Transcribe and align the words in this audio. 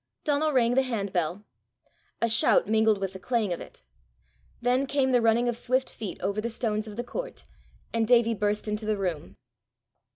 Donal 0.23 0.51
rang 0.51 0.73
the 0.73 0.81
handbell. 0.81 1.45
A 2.23 2.27
shout 2.27 2.65
mingled 2.65 2.97
with 2.99 3.13
the 3.13 3.19
clang 3.19 3.53
of 3.53 3.61
it. 3.61 3.83
Then 4.59 4.87
came 4.87 5.11
the 5.11 5.21
running 5.21 5.47
of 5.47 5.55
swift 5.55 5.91
feet 5.91 6.19
over 6.23 6.41
the 6.41 6.49
stones 6.49 6.87
of 6.87 6.95
the 6.97 7.03
court, 7.03 7.43
and 7.93 8.07
Davie 8.07 8.33
burst 8.33 8.67
into 8.67 8.87
the 8.87 8.97
room. 8.97 9.35